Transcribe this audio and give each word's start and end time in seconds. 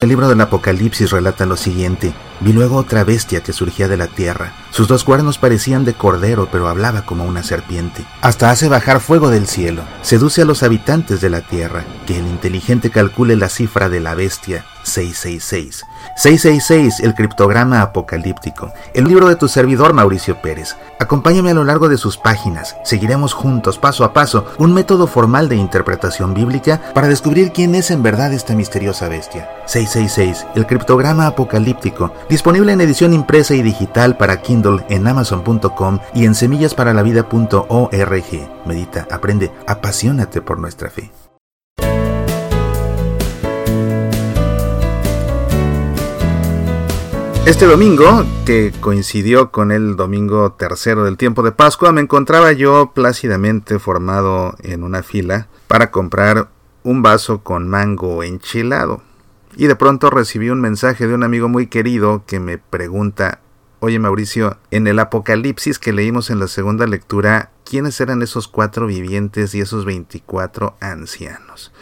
El 0.00 0.10
libro 0.10 0.28
del 0.28 0.40
Apocalipsis 0.40 1.10
relata 1.10 1.44
lo 1.44 1.56
siguiente. 1.56 2.14
Vi 2.40 2.52
luego 2.52 2.76
otra 2.76 3.02
bestia 3.02 3.42
que 3.42 3.52
surgía 3.52 3.88
de 3.88 3.96
la 3.96 4.06
tierra. 4.06 4.52
Sus 4.70 4.86
dos 4.86 5.02
cuernos 5.02 5.38
parecían 5.38 5.84
de 5.84 5.94
cordero, 5.94 6.48
pero 6.52 6.68
hablaba 6.68 7.02
como 7.02 7.24
una 7.24 7.42
serpiente. 7.42 8.04
Hasta 8.20 8.50
hace 8.50 8.68
bajar 8.68 9.00
fuego 9.00 9.30
del 9.30 9.48
cielo. 9.48 9.82
Seduce 10.02 10.42
a 10.42 10.44
los 10.44 10.62
habitantes 10.62 11.20
de 11.20 11.30
la 11.30 11.40
tierra. 11.40 11.84
Que 12.06 12.18
el 12.18 12.26
inteligente 12.26 12.90
calcule 12.90 13.34
la 13.34 13.48
cifra 13.48 13.88
de 13.88 14.00
la 14.00 14.14
bestia. 14.14 14.64
666. 14.84 15.84
666, 16.16 17.00
el 17.00 17.14
criptograma 17.14 17.82
apocalíptico. 17.82 18.72
El 18.94 19.04
libro 19.04 19.28
de 19.28 19.36
tu 19.36 19.48
servidor 19.48 19.92
Mauricio 19.92 20.40
Pérez. 20.40 20.76
Acompáñame 20.98 21.50
a 21.50 21.54
lo 21.54 21.64
largo 21.64 21.88
de 21.88 21.98
sus 21.98 22.16
páginas. 22.16 22.76
Seguiremos 22.84 23.34
juntos, 23.34 23.78
paso 23.78 24.04
a 24.04 24.12
paso, 24.12 24.46
un 24.58 24.72
método 24.72 25.06
formal 25.06 25.48
de 25.48 25.56
interpretación 25.56 26.34
bíblica 26.34 26.80
para 26.94 27.08
descubrir 27.08 27.52
quién 27.52 27.74
es 27.74 27.90
en 27.90 28.02
verdad 28.02 28.32
esta 28.32 28.54
misteriosa 28.54 29.08
bestia. 29.08 29.50
666, 29.66 30.46
el 30.54 30.66
criptograma 30.66 31.26
apocalíptico. 31.26 32.12
Disponible 32.28 32.72
en 32.72 32.80
edición 32.82 33.14
impresa 33.14 33.54
y 33.54 33.62
digital 33.62 34.18
para 34.18 34.42
Kindle 34.42 34.84
en 34.90 35.06
amazon.com 35.06 35.98
y 36.14 36.26
en 36.26 36.34
semillasparalavida.org. 36.34 38.66
Medita, 38.66 39.08
aprende, 39.10 39.50
apasionate 39.66 40.42
por 40.42 40.58
nuestra 40.58 40.90
fe. 40.90 41.10
Este 47.46 47.64
domingo, 47.64 48.26
que 48.44 48.74
coincidió 48.78 49.50
con 49.50 49.72
el 49.72 49.96
domingo 49.96 50.52
tercero 50.52 51.04
del 51.04 51.16
tiempo 51.16 51.42
de 51.42 51.52
Pascua, 51.52 51.92
me 51.92 52.02
encontraba 52.02 52.52
yo 52.52 52.92
plácidamente 52.92 53.78
formado 53.78 54.54
en 54.62 54.82
una 54.82 55.02
fila 55.02 55.48
para 55.66 55.90
comprar 55.90 56.50
un 56.82 57.00
vaso 57.00 57.42
con 57.42 57.66
mango 57.66 58.22
enchilado. 58.22 59.07
Y 59.58 59.66
de 59.66 59.74
pronto 59.74 60.08
recibí 60.08 60.50
un 60.50 60.60
mensaje 60.60 61.08
de 61.08 61.14
un 61.14 61.24
amigo 61.24 61.48
muy 61.48 61.66
querido 61.66 62.22
que 62.28 62.38
me 62.38 62.58
pregunta, 62.58 63.40
oye 63.80 63.98
Mauricio, 63.98 64.56
en 64.70 64.86
el 64.86 65.00
Apocalipsis 65.00 65.80
que 65.80 65.92
leímos 65.92 66.30
en 66.30 66.38
la 66.38 66.46
segunda 66.46 66.86
lectura, 66.86 67.50
¿quiénes 67.64 68.00
eran 68.00 68.22
esos 68.22 68.46
cuatro 68.46 68.86
vivientes 68.86 69.56
y 69.56 69.60
esos 69.60 69.84
veinticuatro 69.84 70.76
ancianos? 70.78 71.72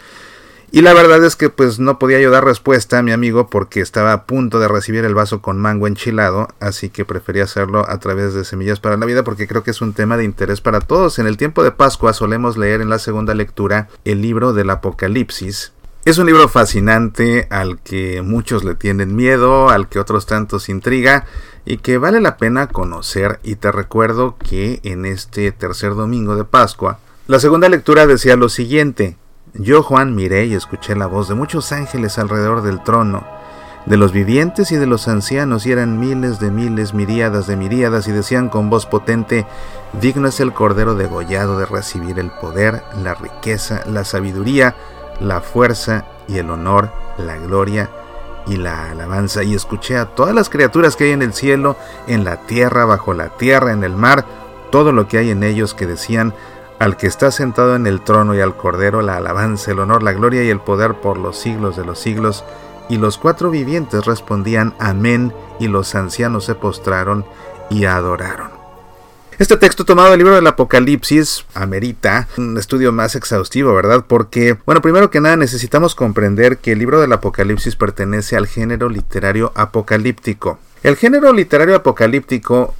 Y 0.71 0.81
la 0.81 0.95
verdad 0.95 1.23
es 1.23 1.35
que 1.35 1.51
pues 1.51 1.77
no 1.77 1.99
podía 1.99 2.19
yo 2.19 2.31
dar 2.31 2.43
respuesta 2.43 2.97
a 2.97 3.03
mi 3.03 3.11
amigo 3.11 3.47
porque 3.47 3.79
estaba 3.79 4.11
a 4.11 4.25
punto 4.25 4.59
de 4.59 4.67
recibir 4.67 5.05
el 5.05 5.13
vaso 5.13 5.43
con 5.43 5.59
mango 5.59 5.85
enchilado, 5.85 6.47
así 6.59 6.89
que 6.89 7.05
preferí 7.05 7.41
hacerlo 7.41 7.87
a 7.87 7.99
través 7.99 8.33
de 8.33 8.43
Semillas 8.43 8.79
para 8.79 8.97
la 8.97 9.05
Vida 9.05 9.23
porque 9.23 9.47
creo 9.47 9.61
que 9.63 9.71
es 9.71 9.81
un 9.81 9.93
tema 9.93 10.17
de 10.17 10.23
interés 10.23 10.61
para 10.61 10.81
todos. 10.81 11.19
En 11.19 11.27
el 11.27 11.37
tiempo 11.37 11.63
de 11.63 11.71
Pascua 11.71 12.13
solemos 12.13 12.57
leer 12.57 12.81
en 12.81 12.89
la 12.89 12.97
segunda 12.97 13.35
lectura 13.35 13.87
el 14.03 14.23
libro 14.23 14.51
del 14.51 14.71
Apocalipsis. 14.71 15.73
Es 16.07 16.17
un 16.19 16.27
libro 16.27 16.47
fascinante 16.47 17.47
al 17.49 17.79
que 17.79 18.21
muchos 18.21 18.63
le 18.63 18.75
tienen 18.75 19.13
miedo, 19.13 19.69
al 19.69 19.89
que 19.89 19.99
otros 19.99 20.25
tantos 20.25 20.69
intriga 20.69 21.25
y 21.65 21.79
que 21.79 21.97
vale 21.97 22.21
la 22.21 22.37
pena 22.37 22.67
conocer. 22.67 23.41
Y 23.43 23.55
te 23.55 23.73
recuerdo 23.73 24.37
que 24.37 24.79
en 24.83 25.05
este 25.05 25.51
tercer 25.51 25.95
domingo 25.95 26.37
de 26.37 26.45
Pascua 26.45 26.99
la 27.27 27.41
segunda 27.41 27.67
lectura 27.67 28.07
decía 28.07 28.37
lo 28.37 28.47
siguiente. 28.47 29.17
Yo, 29.53 29.83
Juan, 29.83 30.15
miré 30.15 30.45
y 30.45 30.53
escuché 30.53 30.95
la 30.95 31.07
voz 31.07 31.27
de 31.27 31.35
muchos 31.35 31.73
ángeles 31.73 32.17
alrededor 32.17 32.61
del 32.61 32.81
trono, 32.83 33.27
de 33.85 33.97
los 33.97 34.13
vivientes 34.13 34.71
y 34.71 34.77
de 34.77 34.87
los 34.87 35.09
ancianos, 35.09 35.65
y 35.65 35.73
eran 35.73 35.99
miles 35.99 36.39
de 36.39 36.51
miles, 36.51 36.93
miríadas 36.93 37.47
de 37.47 37.57
miríadas, 37.57 38.07
y 38.07 38.13
decían 38.13 38.47
con 38.47 38.69
voz 38.69 38.85
potente, 38.85 39.45
digno 39.99 40.29
es 40.29 40.39
el 40.39 40.53
Cordero 40.53 40.95
degollado 40.95 41.59
de 41.59 41.65
recibir 41.65 42.17
el 42.17 42.31
poder, 42.31 42.81
la 43.03 43.13
riqueza, 43.13 43.83
la 43.87 44.05
sabiduría, 44.05 44.73
la 45.19 45.41
fuerza 45.41 46.05
y 46.27 46.37
el 46.37 46.49
honor, 46.49 46.91
la 47.17 47.37
gloria 47.37 47.89
y 48.45 48.57
la 48.57 48.91
alabanza. 48.91 49.43
Y 49.43 49.53
escuché 49.53 49.97
a 49.97 50.05
todas 50.05 50.33
las 50.33 50.49
criaturas 50.49 50.95
que 50.95 51.05
hay 51.05 51.11
en 51.11 51.21
el 51.21 51.33
cielo, 51.33 51.75
en 52.07 52.23
la 52.23 52.37
tierra, 52.41 52.85
bajo 52.85 53.13
la 53.13 53.29
tierra, 53.29 53.71
en 53.71 53.83
el 53.83 53.95
mar, 53.95 54.25
todo 54.71 54.91
lo 54.91 55.07
que 55.07 55.17
hay 55.17 55.29
en 55.29 55.43
ellos 55.43 55.73
que 55.73 55.85
decían, 55.87 56.33
al 56.79 56.97
que 56.97 57.07
está 57.07 57.31
sentado 57.31 57.75
en 57.75 57.87
el 57.87 58.01
trono 58.01 58.35
y 58.35 58.41
al 58.41 58.55
Cordero 58.55 59.01
la 59.01 59.17
alabanza, 59.17 59.71
el 59.71 59.79
honor, 59.79 60.03
la 60.03 60.13
gloria 60.13 60.43
y 60.43 60.49
el 60.49 60.59
poder 60.59 60.95
por 60.95 61.17
los 61.17 61.37
siglos 61.37 61.75
de 61.75 61.85
los 61.85 61.99
siglos. 61.99 62.43
Y 62.89 62.97
los 62.97 63.17
cuatro 63.17 63.49
vivientes 63.49 64.05
respondían 64.05 64.73
Amén, 64.79 65.33
y 65.59 65.67
los 65.67 65.95
ancianos 65.95 66.45
se 66.45 66.55
postraron 66.55 67.25
y 67.69 67.85
adoraron. 67.85 68.56
Este 69.39 69.55
texto 69.55 69.85
tomado 69.85 70.09
del 70.09 70.17
libro 70.17 70.33
del 70.33 70.47
Apocalipsis 70.47 71.45
amerita 71.53 72.27
un 72.39 72.57
estudio 72.57 72.91
más 72.91 73.13
exhaustivo, 73.15 73.71
¿verdad? 73.75 74.03
Porque, 74.07 74.57
bueno, 74.65 74.81
primero 74.81 75.11
que 75.11 75.21
nada 75.21 75.35
necesitamos 75.35 75.93
comprender 75.93 76.57
que 76.57 76.71
el 76.71 76.79
libro 76.79 76.99
del 76.99 77.13
Apocalipsis 77.13 77.75
pertenece 77.75 78.35
al 78.35 78.47
género 78.47 78.89
literario 78.89 79.51
apocalíptico. 79.53 80.57
El 80.81 80.95
género 80.95 81.33
literario 81.33 81.75
apocalíptico 81.75 82.73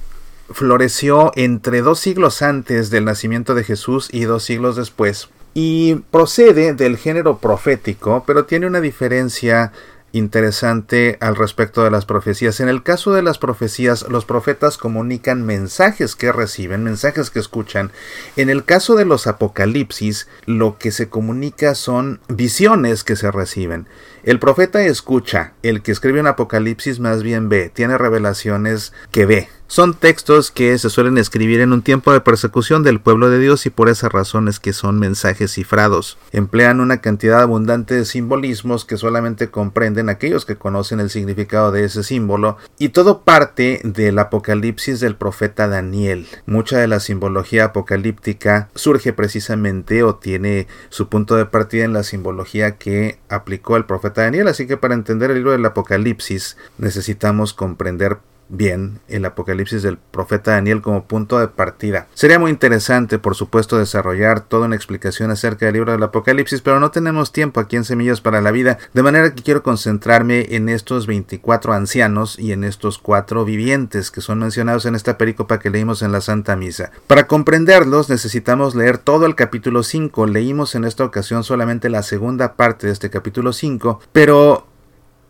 floreció 0.50 1.30
entre 1.36 1.80
dos 1.80 2.00
siglos 2.00 2.42
antes 2.42 2.90
del 2.90 3.04
nacimiento 3.04 3.54
de 3.54 3.62
Jesús 3.62 4.08
y 4.10 4.22
dos 4.22 4.42
siglos 4.42 4.74
después. 4.74 5.28
Y 5.54 5.94
procede 6.10 6.74
del 6.74 6.96
género 6.96 7.38
profético, 7.38 8.24
pero 8.26 8.46
tiene 8.46 8.66
una 8.66 8.80
diferencia 8.80 9.70
interesante 10.12 11.18
al 11.20 11.36
respecto 11.36 11.84
de 11.84 11.90
las 11.90 12.06
profecías. 12.06 12.60
En 12.60 12.68
el 12.68 12.82
caso 12.82 13.12
de 13.12 13.22
las 13.22 13.38
profecías, 13.38 14.06
los 14.08 14.24
profetas 14.24 14.78
comunican 14.78 15.44
mensajes 15.44 16.16
que 16.16 16.32
reciben, 16.32 16.84
mensajes 16.84 17.30
que 17.30 17.38
escuchan. 17.38 17.90
En 18.36 18.50
el 18.50 18.64
caso 18.64 18.96
de 18.96 19.04
los 19.04 19.26
apocalipsis, 19.26 20.28
lo 20.46 20.78
que 20.78 20.90
se 20.90 21.08
comunica 21.08 21.74
son 21.74 22.20
visiones 22.28 23.04
que 23.04 23.16
se 23.16 23.30
reciben. 23.30 23.86
El 24.22 24.38
profeta 24.38 24.82
escucha, 24.82 25.52
el 25.62 25.82
que 25.82 25.92
escribe 25.92 26.20
un 26.20 26.26
apocalipsis 26.26 27.00
más 27.00 27.22
bien 27.22 27.48
ve, 27.48 27.70
tiene 27.72 27.96
revelaciones 27.98 28.92
que 29.10 29.26
ve. 29.26 29.48
Son 29.70 29.92
textos 29.92 30.50
que 30.50 30.78
se 30.78 30.88
suelen 30.88 31.18
escribir 31.18 31.60
en 31.60 31.74
un 31.74 31.82
tiempo 31.82 32.10
de 32.10 32.22
persecución 32.22 32.82
del 32.82 33.02
pueblo 33.02 33.28
de 33.28 33.38
Dios 33.38 33.66
y 33.66 33.70
por 33.70 33.90
esa 33.90 34.08
razón 34.08 34.48
es 34.48 34.60
que 34.60 34.72
son 34.72 34.98
mensajes 34.98 35.52
cifrados. 35.52 36.16
Emplean 36.32 36.80
una 36.80 37.02
cantidad 37.02 37.42
abundante 37.42 37.94
de 37.94 38.06
simbolismos 38.06 38.86
que 38.86 38.96
solamente 38.96 39.50
comprenden 39.50 40.08
aquellos 40.08 40.46
que 40.46 40.56
conocen 40.56 41.00
el 41.00 41.10
significado 41.10 41.70
de 41.70 41.84
ese 41.84 42.02
símbolo 42.02 42.56
y 42.78 42.88
todo 42.88 43.20
parte 43.24 43.82
del 43.84 44.18
apocalipsis 44.18 45.00
del 45.00 45.16
profeta 45.16 45.68
Daniel. 45.68 46.26
Mucha 46.46 46.78
de 46.78 46.88
la 46.88 46.98
simbología 46.98 47.66
apocalíptica 47.66 48.70
surge 48.74 49.12
precisamente 49.12 50.02
o 50.02 50.14
tiene 50.14 50.66
su 50.88 51.10
punto 51.10 51.36
de 51.36 51.44
partida 51.44 51.84
en 51.84 51.92
la 51.92 52.04
simbología 52.04 52.78
que 52.78 53.18
aplicó 53.28 53.76
el 53.76 53.84
profeta 53.84 54.22
Daniel, 54.22 54.48
así 54.48 54.66
que 54.66 54.78
para 54.78 54.94
entender 54.94 55.30
el 55.30 55.36
libro 55.36 55.52
del 55.52 55.66
Apocalipsis 55.66 56.56
necesitamos 56.78 57.52
comprender 57.52 58.18
bien 58.48 59.00
el 59.08 59.24
Apocalipsis 59.24 59.82
del 59.82 59.98
profeta 59.98 60.52
Daniel 60.52 60.80
como 60.80 61.04
punto 61.04 61.38
de 61.38 61.48
partida. 61.48 62.06
Sería 62.14 62.38
muy 62.38 62.50
interesante, 62.50 63.18
por 63.18 63.34
supuesto, 63.34 63.78
desarrollar 63.78 64.40
toda 64.40 64.66
una 64.66 64.76
explicación 64.76 65.30
acerca 65.30 65.66
del 65.66 65.74
libro 65.74 65.92
del 65.92 66.02
Apocalipsis, 66.02 66.60
pero 66.60 66.80
no 66.80 66.90
tenemos 66.90 67.32
tiempo 67.32 67.60
aquí 67.60 67.76
en 67.76 67.84
Semillas 67.84 68.20
para 68.20 68.40
la 68.40 68.50
Vida, 68.50 68.78
de 68.94 69.02
manera 69.02 69.34
que 69.34 69.42
quiero 69.42 69.62
concentrarme 69.62 70.54
en 70.54 70.68
estos 70.68 71.06
24 71.06 71.72
ancianos 71.72 72.38
y 72.38 72.52
en 72.52 72.64
estos 72.64 72.98
cuatro 72.98 73.44
vivientes 73.44 74.10
que 74.10 74.20
son 74.20 74.38
mencionados 74.38 74.86
en 74.86 74.94
esta 74.94 75.18
pericopa 75.18 75.58
que 75.58 75.70
leímos 75.70 76.02
en 76.02 76.12
la 76.12 76.20
Santa 76.20 76.56
Misa. 76.56 76.90
Para 77.06 77.26
comprenderlos 77.26 78.08
necesitamos 78.08 78.74
leer 78.74 78.98
todo 78.98 79.26
el 79.26 79.34
capítulo 79.34 79.82
5, 79.82 80.26
leímos 80.26 80.74
en 80.74 80.84
esta 80.84 81.04
ocasión 81.04 81.44
solamente 81.44 81.88
la 81.88 82.02
segunda 82.02 82.54
parte 82.54 82.86
de 82.86 82.92
este 82.92 83.10
capítulo 83.10 83.52
5, 83.52 84.00
pero 84.12 84.66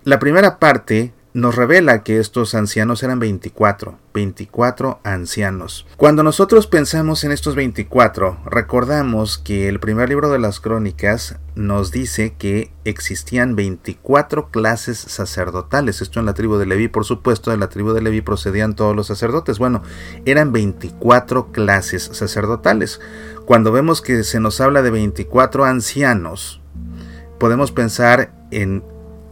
la 0.04 0.18
primera 0.18 0.58
parte 0.58 1.12
nos 1.34 1.54
revela 1.54 2.02
que 2.02 2.18
estos 2.18 2.54
ancianos 2.54 3.02
eran 3.02 3.18
24, 3.18 3.98
24 4.14 5.00
ancianos. 5.04 5.86
Cuando 5.96 6.22
nosotros 6.22 6.66
pensamos 6.66 7.22
en 7.24 7.32
estos 7.32 7.54
24, 7.54 8.38
recordamos 8.46 9.38
que 9.38 9.68
el 9.68 9.78
primer 9.78 10.08
libro 10.08 10.30
de 10.30 10.38
las 10.38 10.58
crónicas 10.60 11.36
nos 11.54 11.90
dice 11.90 12.34
que 12.38 12.72
existían 12.84 13.56
24 13.56 14.50
clases 14.50 14.98
sacerdotales. 14.98 16.00
Esto 16.00 16.18
en 16.18 16.26
la 16.26 16.34
tribu 16.34 16.56
de 16.56 16.66
Leví, 16.66 16.88
por 16.88 17.04
supuesto, 17.04 17.50
de 17.50 17.58
la 17.58 17.68
tribu 17.68 17.92
de 17.92 18.00
Leví 18.00 18.20
procedían 18.20 18.74
todos 18.74 18.96
los 18.96 19.06
sacerdotes. 19.06 19.58
Bueno, 19.58 19.82
eran 20.24 20.52
24 20.52 21.52
clases 21.52 22.10
sacerdotales. 22.12 23.00
Cuando 23.44 23.70
vemos 23.70 24.02
que 24.02 24.24
se 24.24 24.40
nos 24.40 24.60
habla 24.60 24.82
de 24.82 24.90
24 24.90 25.64
ancianos, 25.64 26.60
podemos 27.38 27.70
pensar 27.70 28.32
en 28.50 28.82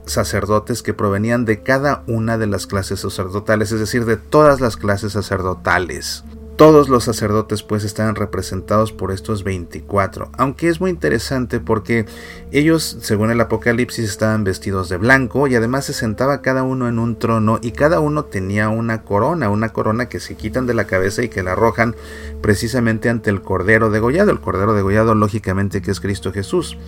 sacerdotes 0.06 0.82
que 0.82 0.94
provenían 0.94 1.44
de 1.44 1.62
cada 1.62 2.02
una 2.06 2.38
de 2.38 2.46
las 2.46 2.66
clases 2.66 3.00
sacerdotales, 3.00 3.72
es 3.72 3.80
decir, 3.80 4.04
de 4.04 4.16
todas 4.16 4.60
las 4.60 4.76
clases 4.76 5.12
sacerdotales. 5.12 6.24
Todos 6.56 6.88
los 6.88 7.04
sacerdotes 7.04 7.62
pues 7.62 7.84
estaban 7.84 8.14
representados 8.14 8.90
por 8.90 9.12
estos 9.12 9.44
24, 9.44 10.30
aunque 10.38 10.68
es 10.68 10.80
muy 10.80 10.88
interesante 10.88 11.60
porque 11.60 12.06
ellos, 12.50 12.96
según 13.02 13.30
el 13.30 13.42
Apocalipsis, 13.42 14.08
estaban 14.08 14.42
vestidos 14.42 14.88
de 14.88 14.96
blanco 14.96 15.48
y 15.48 15.54
además 15.54 15.84
se 15.84 15.92
sentaba 15.92 16.40
cada 16.40 16.62
uno 16.62 16.88
en 16.88 16.98
un 16.98 17.18
trono 17.18 17.58
y 17.60 17.72
cada 17.72 18.00
uno 18.00 18.24
tenía 18.24 18.70
una 18.70 19.02
corona, 19.02 19.50
una 19.50 19.74
corona 19.74 20.08
que 20.08 20.18
se 20.18 20.34
quitan 20.34 20.66
de 20.66 20.72
la 20.72 20.86
cabeza 20.86 21.22
y 21.22 21.28
que 21.28 21.42
la 21.42 21.52
arrojan 21.52 21.94
precisamente 22.40 23.10
ante 23.10 23.28
el 23.28 23.42
Cordero 23.42 23.90
degollado, 23.90 24.30
el 24.30 24.40
Cordero 24.40 24.72
degollado 24.72 25.14
lógicamente 25.14 25.82
que 25.82 25.90
es 25.90 26.00
Cristo 26.00 26.32
Jesús. 26.32 26.78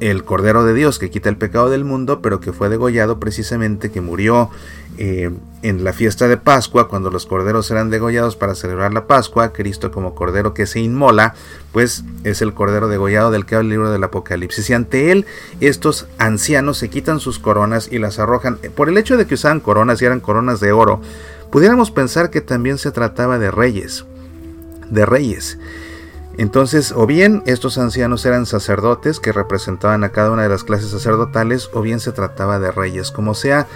El 0.00 0.24
Cordero 0.24 0.64
de 0.64 0.74
Dios 0.74 0.98
que 0.98 1.10
quita 1.10 1.28
el 1.28 1.36
pecado 1.36 1.70
del 1.70 1.84
mundo, 1.84 2.20
pero 2.20 2.40
que 2.40 2.52
fue 2.52 2.68
degollado 2.68 3.18
precisamente, 3.18 3.90
que 3.90 4.00
murió 4.00 4.50
eh, 4.98 5.30
en 5.62 5.84
la 5.84 5.92
fiesta 5.92 6.28
de 6.28 6.36
Pascua, 6.36 6.88
cuando 6.88 7.10
los 7.10 7.26
corderos 7.26 7.70
eran 7.70 7.90
degollados 7.90 8.36
para 8.36 8.54
celebrar 8.54 8.92
la 8.92 9.06
Pascua, 9.06 9.52
Cristo 9.52 9.90
como 9.90 10.14
cordero 10.14 10.54
que 10.54 10.66
se 10.66 10.80
inmola, 10.80 11.34
pues 11.72 12.04
es 12.24 12.42
el 12.42 12.54
cordero 12.54 12.88
degollado 12.88 13.30
del 13.30 13.46
que 13.46 13.56
habla 13.56 13.66
el 13.66 13.70
libro 13.70 13.90
del 13.90 14.04
Apocalipsis. 14.04 14.70
Y 14.70 14.74
ante 14.74 15.12
él, 15.12 15.26
estos 15.60 16.06
ancianos 16.18 16.78
se 16.78 16.88
quitan 16.88 17.20
sus 17.20 17.38
coronas 17.38 17.88
y 17.90 17.98
las 17.98 18.18
arrojan. 18.18 18.58
Por 18.74 18.88
el 18.88 18.98
hecho 18.98 19.16
de 19.16 19.26
que 19.26 19.34
usaban 19.34 19.60
coronas 19.60 20.00
y 20.00 20.04
eran 20.04 20.20
coronas 20.20 20.60
de 20.60 20.72
oro, 20.72 21.00
pudiéramos 21.50 21.90
pensar 21.90 22.30
que 22.30 22.40
también 22.40 22.78
se 22.78 22.90
trataba 22.90 23.38
de 23.38 23.50
reyes, 23.50 24.04
de 24.90 25.04
reyes. 25.04 25.58
Entonces, 26.38 26.92
o 26.92 27.06
bien 27.06 27.42
estos 27.46 27.78
ancianos 27.78 28.26
eran 28.26 28.46
sacerdotes 28.46 29.20
que 29.20 29.32
representaban 29.32 30.04
a 30.04 30.10
cada 30.10 30.30
una 30.30 30.42
de 30.42 30.48
las 30.48 30.64
clases 30.64 30.90
sacerdotales, 30.90 31.70
o 31.72 31.80
bien 31.82 32.00
se 32.00 32.12
trataba 32.12 32.58
de 32.58 32.70
reyes. 32.70 33.10
Como 33.10 33.34
sea, 33.34 33.66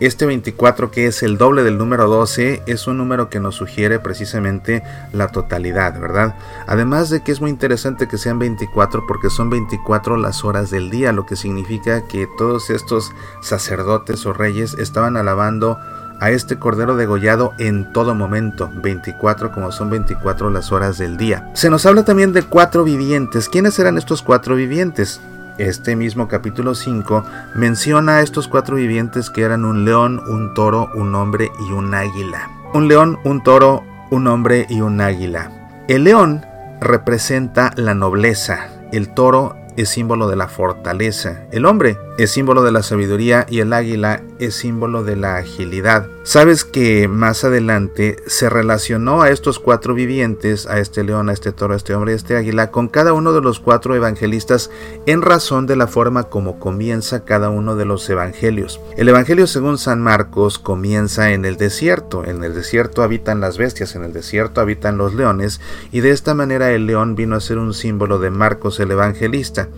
este 0.00 0.24
24, 0.24 0.90
que 0.90 1.06
es 1.06 1.22
el 1.22 1.36
doble 1.36 1.62
del 1.62 1.76
número 1.76 2.08
12, 2.08 2.62
es 2.66 2.86
un 2.86 2.96
número 2.96 3.28
que 3.28 3.38
nos 3.38 3.56
sugiere 3.56 3.98
precisamente 3.98 4.82
la 5.12 5.28
totalidad, 5.28 6.00
¿verdad? 6.00 6.36
Además 6.66 7.10
de 7.10 7.22
que 7.22 7.32
es 7.32 7.42
muy 7.42 7.50
interesante 7.50 8.08
que 8.08 8.16
sean 8.16 8.38
24 8.38 9.06
porque 9.06 9.28
son 9.28 9.50
24 9.50 10.16
las 10.16 10.42
horas 10.42 10.70
del 10.70 10.88
día, 10.88 11.12
lo 11.12 11.26
que 11.26 11.36
significa 11.36 12.08
que 12.08 12.26
todos 12.38 12.70
estos 12.70 13.12
sacerdotes 13.42 14.24
o 14.24 14.32
reyes 14.32 14.72
estaban 14.74 15.18
alabando 15.18 15.76
a 16.20 16.30
este 16.30 16.58
cordero 16.58 16.96
degollado 16.96 17.54
en 17.58 17.92
todo 17.92 18.14
momento, 18.14 18.70
24 18.74 19.50
como 19.52 19.72
son 19.72 19.90
24 19.90 20.50
las 20.50 20.70
horas 20.70 20.98
del 20.98 21.16
día. 21.16 21.50
Se 21.54 21.70
nos 21.70 21.86
habla 21.86 22.04
también 22.04 22.32
de 22.32 22.42
cuatro 22.42 22.84
vivientes. 22.84 23.48
¿Quiénes 23.48 23.78
eran 23.78 23.98
estos 23.98 24.22
cuatro 24.22 24.54
vivientes? 24.54 25.20
Este 25.58 25.96
mismo 25.96 26.28
capítulo 26.28 26.74
5 26.74 27.24
menciona 27.54 28.16
a 28.16 28.22
estos 28.22 28.48
cuatro 28.48 28.76
vivientes 28.76 29.28
que 29.28 29.42
eran 29.42 29.64
un 29.64 29.84
león, 29.84 30.22
un 30.26 30.54
toro, 30.54 30.90
un 30.94 31.14
hombre 31.14 31.50
y 31.68 31.72
un 31.72 31.92
águila. 31.92 32.48
Un 32.72 32.88
león, 32.88 33.18
un 33.24 33.42
toro, 33.42 33.84
un 34.10 34.26
hombre 34.26 34.66
y 34.70 34.80
un 34.80 35.00
águila. 35.00 35.50
El 35.88 36.04
león 36.04 36.46
representa 36.80 37.72
la 37.76 37.94
nobleza, 37.94 38.68
el 38.92 39.12
toro 39.12 39.56
es 39.76 39.88
símbolo 39.88 40.28
de 40.28 40.36
la 40.36 40.48
fortaleza, 40.48 41.42
el 41.52 41.66
hombre 41.66 41.98
es 42.16 42.30
símbolo 42.30 42.62
de 42.62 42.72
la 42.72 42.82
sabiduría 42.82 43.46
y 43.48 43.60
el 43.60 43.72
águila 43.72 44.22
es 44.40 44.54
símbolo 44.54 45.04
de 45.04 45.16
la 45.16 45.36
agilidad. 45.36 46.08
Sabes 46.22 46.64
que 46.64 47.08
más 47.08 47.44
adelante 47.44 48.16
se 48.26 48.50
relacionó 48.50 49.22
a 49.22 49.30
estos 49.30 49.58
cuatro 49.58 49.94
vivientes, 49.94 50.66
a 50.66 50.78
este 50.78 51.04
león, 51.04 51.28
a 51.28 51.32
este 51.32 51.52
toro, 51.52 51.74
a 51.74 51.76
este 51.76 51.94
hombre 51.94 52.12
a 52.12 52.16
este 52.16 52.36
águila, 52.36 52.70
con 52.70 52.88
cada 52.88 53.12
uno 53.12 53.32
de 53.32 53.40
los 53.40 53.60
cuatro 53.60 53.94
evangelistas 53.94 54.70
en 55.06 55.22
razón 55.22 55.66
de 55.66 55.76
la 55.76 55.86
forma 55.86 56.24
como 56.24 56.58
comienza 56.58 57.24
cada 57.24 57.50
uno 57.50 57.76
de 57.76 57.84
los 57.84 58.08
evangelios. 58.08 58.80
El 58.96 59.08
evangelio 59.08 59.46
según 59.46 59.78
San 59.78 60.02
Marcos 60.02 60.58
comienza 60.58 61.32
en 61.32 61.44
el 61.44 61.56
desierto. 61.56 62.24
En 62.24 62.44
el 62.44 62.54
desierto 62.54 63.02
habitan 63.02 63.40
las 63.40 63.58
bestias, 63.58 63.94
en 63.94 64.04
el 64.04 64.12
desierto 64.12 64.60
habitan 64.60 64.98
los 64.98 65.14
leones 65.14 65.60
y 65.92 66.00
de 66.00 66.10
esta 66.10 66.34
manera 66.34 66.70
el 66.72 66.86
león 66.86 67.14
vino 67.14 67.36
a 67.36 67.40
ser 67.40 67.58
un 67.58 67.74
símbolo 67.74 68.18
de 68.18 68.30
Marcos 68.30 68.80
el 68.80 68.90
evangelista. 68.90 69.68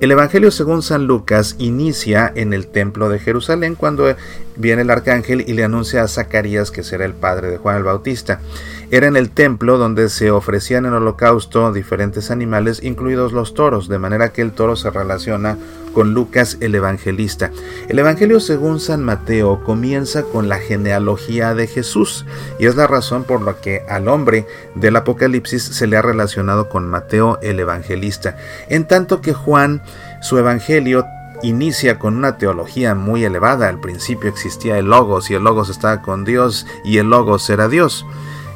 El 0.00 0.12
Evangelio 0.12 0.52
según 0.52 0.82
San 0.82 1.08
Lucas 1.08 1.56
inicia 1.58 2.32
en 2.36 2.52
el 2.52 2.68
templo 2.68 3.08
de 3.08 3.18
Jerusalén 3.18 3.74
viene 4.56 4.82
el 4.82 4.90
arcángel 4.90 5.44
y 5.46 5.52
le 5.52 5.64
anuncia 5.64 6.02
a 6.02 6.08
Zacarías 6.08 6.70
que 6.70 6.82
será 6.82 7.04
el 7.04 7.14
padre 7.14 7.50
de 7.50 7.58
Juan 7.58 7.76
el 7.76 7.84
Bautista. 7.84 8.40
Era 8.90 9.06
en 9.06 9.16
el 9.16 9.30
templo 9.30 9.76
donde 9.76 10.08
se 10.08 10.30
ofrecían 10.30 10.86
en 10.86 10.94
holocausto 10.94 11.72
diferentes 11.72 12.30
animales, 12.30 12.82
incluidos 12.82 13.32
los 13.32 13.52
toros, 13.52 13.88
de 13.88 13.98
manera 13.98 14.32
que 14.32 14.40
el 14.40 14.52
toro 14.52 14.76
se 14.76 14.90
relaciona 14.90 15.58
con 15.92 16.14
Lucas 16.14 16.58
el 16.60 16.74
evangelista. 16.74 17.50
El 17.88 17.98
Evangelio 17.98 18.40
según 18.40 18.80
San 18.80 19.02
Mateo 19.02 19.62
comienza 19.64 20.22
con 20.22 20.48
la 20.48 20.58
genealogía 20.58 21.54
de 21.54 21.66
Jesús 21.66 22.24
y 22.58 22.66
es 22.66 22.76
la 22.76 22.86
razón 22.86 23.24
por 23.24 23.42
la 23.42 23.54
que 23.54 23.82
al 23.88 24.08
hombre 24.08 24.46
del 24.74 24.96
Apocalipsis 24.96 25.62
se 25.62 25.86
le 25.86 25.96
ha 25.96 26.02
relacionado 26.02 26.68
con 26.68 26.88
Mateo 26.88 27.38
el 27.42 27.60
evangelista, 27.60 28.36
en 28.68 28.86
tanto 28.86 29.20
que 29.20 29.34
Juan 29.34 29.82
su 30.22 30.38
evangelio 30.38 31.04
inicia 31.42 31.98
con 31.98 32.16
una 32.16 32.38
teología 32.38 32.94
muy 32.94 33.24
elevada. 33.24 33.68
Al 33.68 33.80
principio 33.80 34.28
existía 34.28 34.78
el 34.78 34.86
Logos 34.86 35.30
y 35.30 35.34
el 35.34 35.44
Logos 35.44 35.68
estaba 35.68 36.02
con 36.02 36.24
Dios 36.24 36.66
y 36.84 36.98
el 36.98 37.10
Logos 37.10 37.48
era 37.50 37.68
Dios. 37.68 38.06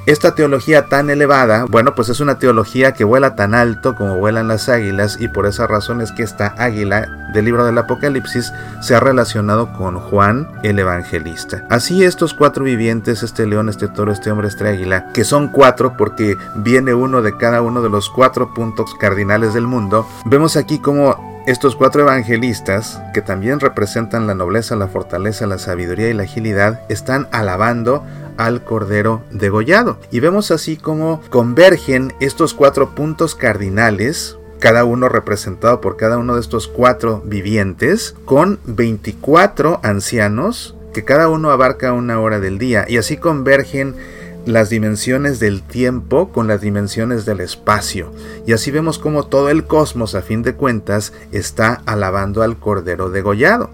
Esta 0.04 0.34
teología 0.34 0.88
tan 0.88 1.10
elevada, 1.10 1.64
bueno, 1.70 1.94
pues 1.94 2.08
es 2.08 2.18
una 2.18 2.40
teología 2.40 2.92
que 2.92 3.04
vuela 3.04 3.36
tan 3.36 3.54
alto 3.54 3.94
como 3.94 4.16
vuelan 4.16 4.48
las 4.48 4.68
águilas 4.68 5.16
y 5.20 5.28
por 5.28 5.46
esa 5.46 5.68
razón 5.68 6.00
es 6.00 6.10
que 6.10 6.24
esta 6.24 6.56
águila 6.58 7.06
del 7.32 7.44
libro 7.44 7.64
del 7.64 7.78
Apocalipsis 7.78 8.52
se 8.80 8.96
ha 8.96 9.00
relacionado 9.00 9.72
con 9.74 10.00
Juan 10.00 10.48
el 10.64 10.80
Evangelista. 10.80 11.64
Así 11.70 12.02
estos 12.02 12.34
cuatro 12.34 12.64
vivientes, 12.64 13.22
este 13.22 13.46
león, 13.46 13.68
este 13.68 13.86
toro, 13.86 14.10
este 14.10 14.32
hombre, 14.32 14.48
este 14.48 14.66
águila, 14.66 15.06
que 15.12 15.22
son 15.22 15.46
cuatro 15.46 15.96
porque 15.96 16.36
viene 16.56 16.94
uno 16.94 17.22
de 17.22 17.36
cada 17.36 17.62
uno 17.62 17.80
de 17.80 17.88
los 17.88 18.10
cuatro 18.10 18.52
puntos 18.54 18.96
cardinales 18.98 19.54
del 19.54 19.68
mundo, 19.68 20.04
vemos 20.24 20.56
aquí 20.56 20.80
como 20.80 21.31
estos 21.46 21.74
cuatro 21.74 22.02
evangelistas, 22.02 23.00
que 23.12 23.20
también 23.20 23.58
representan 23.58 24.26
la 24.26 24.34
nobleza, 24.34 24.76
la 24.76 24.86
fortaleza, 24.86 25.46
la 25.46 25.58
sabiduría 25.58 26.08
y 26.08 26.14
la 26.14 26.22
agilidad, 26.22 26.82
están 26.88 27.26
alabando 27.32 28.04
al 28.36 28.62
Cordero 28.62 29.22
degollado. 29.30 29.98
Y 30.10 30.20
vemos 30.20 30.50
así 30.52 30.76
como 30.76 31.20
convergen 31.30 32.12
estos 32.20 32.54
cuatro 32.54 32.94
puntos 32.94 33.34
cardinales, 33.34 34.38
cada 34.60 34.84
uno 34.84 35.08
representado 35.08 35.80
por 35.80 35.96
cada 35.96 36.18
uno 36.18 36.36
de 36.36 36.40
estos 36.40 36.68
cuatro 36.68 37.22
vivientes, 37.24 38.14
con 38.24 38.60
24 38.64 39.80
ancianos, 39.82 40.76
que 40.94 41.04
cada 41.04 41.28
uno 41.28 41.50
abarca 41.50 41.92
una 41.92 42.20
hora 42.20 42.38
del 42.38 42.58
día, 42.58 42.84
y 42.88 42.98
así 42.98 43.16
convergen 43.16 43.96
las 44.46 44.70
dimensiones 44.70 45.40
del 45.40 45.62
tiempo 45.62 46.30
con 46.30 46.48
las 46.48 46.60
dimensiones 46.60 47.24
del 47.24 47.40
espacio. 47.40 48.12
Y 48.46 48.52
así 48.52 48.70
vemos 48.70 48.98
como 48.98 49.26
todo 49.26 49.48
el 49.50 49.64
cosmos, 49.64 50.14
a 50.14 50.22
fin 50.22 50.42
de 50.42 50.54
cuentas, 50.54 51.12
está 51.30 51.82
alabando 51.86 52.42
al 52.42 52.58
Cordero 52.58 53.10
degollado. 53.10 53.70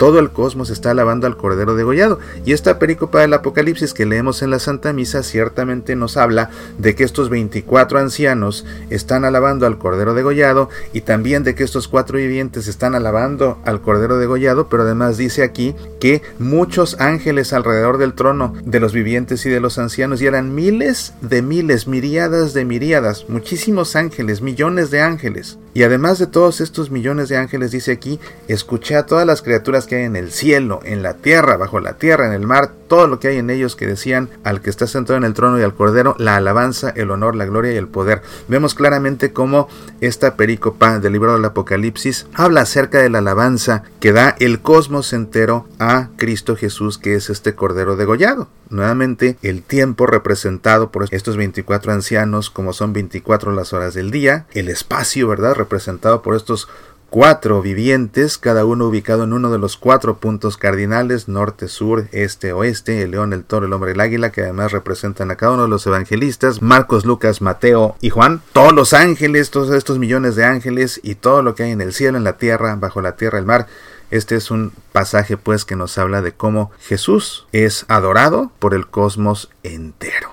Todo 0.00 0.18
el 0.18 0.30
cosmos 0.30 0.70
está 0.70 0.92
alabando 0.92 1.26
al 1.26 1.36
Cordero 1.36 1.74
degollado. 1.74 2.20
Y 2.46 2.54
esta 2.54 2.78
pericopa 2.78 3.20
del 3.20 3.34
Apocalipsis 3.34 3.92
que 3.92 4.06
leemos 4.06 4.40
en 4.40 4.48
la 4.48 4.58
Santa 4.58 4.94
Misa 4.94 5.22
ciertamente 5.22 5.94
nos 5.94 6.16
habla 6.16 6.48
de 6.78 6.94
que 6.94 7.04
estos 7.04 7.28
24 7.28 7.98
ancianos 7.98 8.64
están 8.88 9.26
alabando 9.26 9.66
al 9.66 9.76
Cordero 9.76 10.14
degollado 10.14 10.70
y 10.94 11.02
también 11.02 11.44
de 11.44 11.54
que 11.54 11.64
estos 11.64 11.86
cuatro 11.86 12.16
vivientes 12.16 12.66
están 12.66 12.94
alabando 12.94 13.58
al 13.66 13.82
Cordero 13.82 14.16
degollado, 14.16 14.70
pero 14.70 14.84
además 14.84 15.18
dice 15.18 15.42
aquí 15.42 15.74
que 16.00 16.22
muchos 16.38 16.98
ángeles 16.98 17.52
alrededor 17.52 17.98
del 17.98 18.14
trono 18.14 18.54
de 18.64 18.80
los 18.80 18.94
vivientes 18.94 19.44
y 19.44 19.50
de 19.50 19.60
los 19.60 19.76
ancianos 19.76 20.22
y 20.22 20.26
eran 20.26 20.54
miles 20.54 21.12
de 21.20 21.42
miles, 21.42 21.86
miríadas 21.86 22.54
de 22.54 22.64
miríadas, 22.64 23.26
muchísimos 23.28 23.94
ángeles, 23.96 24.40
millones 24.40 24.90
de 24.90 25.02
ángeles. 25.02 25.58
Y 25.72 25.84
además 25.84 26.18
de 26.18 26.26
todos 26.26 26.60
estos 26.60 26.90
millones 26.90 27.28
de 27.28 27.36
ángeles, 27.36 27.70
dice 27.70 27.92
aquí, 27.92 28.18
escuché 28.48 28.96
a 28.96 29.06
todas 29.06 29.24
las 29.26 29.40
criaturas 29.42 29.86
que 29.90 30.04
en 30.04 30.14
el 30.14 30.30
cielo, 30.30 30.78
en 30.84 31.02
la 31.02 31.14
tierra, 31.14 31.56
bajo 31.56 31.80
la 31.80 31.94
tierra, 31.94 32.28
en 32.28 32.32
el 32.32 32.46
mar, 32.46 32.70
todo 32.86 33.08
lo 33.08 33.18
que 33.18 33.26
hay 33.26 33.38
en 33.38 33.50
ellos 33.50 33.74
que 33.74 33.88
decían 33.88 34.30
al 34.44 34.60
que 34.60 34.70
está 34.70 34.86
sentado 34.86 35.16
en 35.16 35.24
el 35.24 35.34
trono 35.34 35.58
y 35.58 35.64
al 35.64 35.74
cordero, 35.74 36.14
la 36.16 36.36
alabanza, 36.36 36.90
el 36.90 37.10
honor, 37.10 37.34
la 37.34 37.44
gloria 37.44 37.72
y 37.72 37.76
el 37.76 37.88
poder. 37.88 38.22
Vemos 38.46 38.74
claramente 38.76 39.32
cómo 39.32 39.68
esta 40.00 40.36
perícopa 40.36 41.00
del 41.00 41.12
libro 41.12 41.32
del 41.32 41.44
Apocalipsis 41.44 42.28
habla 42.34 42.60
acerca 42.60 42.98
de 42.98 43.10
la 43.10 43.18
alabanza 43.18 43.82
que 43.98 44.12
da 44.12 44.36
el 44.38 44.60
cosmos 44.60 45.12
entero 45.12 45.66
a 45.80 46.10
Cristo 46.16 46.54
Jesús, 46.54 46.96
que 46.96 47.16
es 47.16 47.28
este 47.28 47.56
cordero 47.56 47.96
degollado. 47.96 48.46
Nuevamente, 48.68 49.36
el 49.42 49.64
tiempo 49.64 50.06
representado 50.06 50.92
por 50.92 51.08
estos 51.10 51.36
24 51.36 51.92
ancianos, 51.92 52.50
como 52.50 52.72
son 52.72 52.92
24 52.92 53.50
las 53.50 53.72
horas 53.72 53.94
del 53.94 54.12
día, 54.12 54.46
el 54.52 54.68
espacio, 54.68 55.26
¿verdad? 55.26 55.56
Representado 55.56 56.22
por 56.22 56.36
estos 56.36 56.68
cuatro 57.10 57.60
vivientes, 57.60 58.38
cada 58.38 58.64
uno 58.64 58.86
ubicado 58.86 59.24
en 59.24 59.32
uno 59.32 59.50
de 59.50 59.58
los 59.58 59.76
cuatro 59.76 60.18
puntos 60.18 60.56
cardinales, 60.56 61.28
norte, 61.28 61.68
sur, 61.68 62.06
este, 62.12 62.52
oeste, 62.52 63.02
el 63.02 63.10
león, 63.10 63.32
el 63.32 63.44
toro, 63.44 63.66
el 63.66 63.72
hombre, 63.72 63.92
el 63.92 64.00
águila, 64.00 64.30
que 64.30 64.42
además 64.42 64.72
representan 64.72 65.30
a 65.30 65.36
cada 65.36 65.52
uno 65.52 65.64
de 65.64 65.68
los 65.68 65.86
evangelistas, 65.86 66.62
Marcos, 66.62 67.04
Lucas, 67.04 67.42
Mateo 67.42 67.96
y 68.00 68.10
Juan, 68.10 68.40
todos 68.52 68.72
los 68.72 68.92
ángeles, 68.92 69.50
todos 69.50 69.70
estos 69.70 69.98
millones 69.98 70.36
de 70.36 70.44
ángeles 70.44 71.00
y 71.02 71.16
todo 71.16 71.42
lo 71.42 71.54
que 71.54 71.64
hay 71.64 71.72
en 71.72 71.80
el 71.80 71.92
cielo, 71.92 72.16
en 72.16 72.24
la 72.24 72.38
tierra, 72.38 72.76
bajo 72.76 73.02
la 73.02 73.16
tierra, 73.16 73.38
el 73.38 73.44
mar, 73.44 73.66
este 74.10 74.36
es 74.36 74.50
un 74.50 74.72
pasaje 74.92 75.36
pues 75.36 75.64
que 75.64 75.76
nos 75.76 75.98
habla 75.98 76.22
de 76.22 76.32
cómo 76.32 76.70
Jesús 76.80 77.46
es 77.52 77.84
adorado 77.88 78.50
por 78.58 78.74
el 78.74 78.88
cosmos 78.88 79.50
entero. 79.62 80.30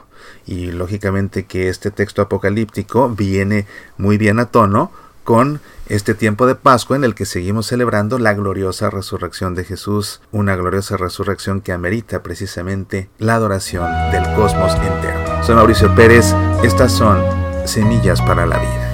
Y 0.48 0.72
lógicamente 0.72 1.46
que 1.46 1.70
este 1.70 1.92
texto 1.92 2.22
apocalíptico 2.22 3.10
viene 3.10 3.68
muy 3.98 4.18
bien 4.18 4.40
a 4.40 4.46
tono 4.46 4.92
con 5.28 5.60
este 5.90 6.14
tiempo 6.14 6.48
de 6.48 6.56
Pascua 6.56 6.96
en 6.96 7.04
el 7.04 7.14
que 7.14 7.26
seguimos 7.26 7.68
celebrando 7.68 8.18
la 8.18 8.34
gloriosa 8.34 8.90
resurrección 8.90 9.56
de 9.56 9.66
Jesús, 9.66 10.22
una 10.32 10.56
gloriosa 10.56 10.96
resurrección 10.96 11.60
que 11.60 11.74
amerita 11.74 12.24
precisamente 12.24 13.10
la 13.18 13.36
adoración 13.36 13.92
del 14.14 14.24
cosmos 14.36 14.72
entero. 14.76 15.44
Soy 15.44 15.56
Mauricio 15.56 15.94
Pérez, 15.96 16.34
estas 16.64 16.94
son 16.94 17.22
Semillas 17.66 18.22
para 18.22 18.46
la 18.46 18.58
Vida. 18.58 18.87